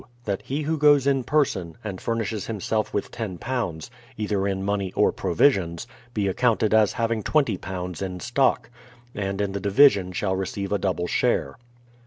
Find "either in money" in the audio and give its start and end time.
4.17-4.91